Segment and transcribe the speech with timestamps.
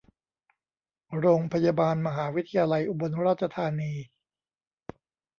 [1.17, 3.93] โรงพยาบาลมหาวิทยาลัยอุบลราชธานี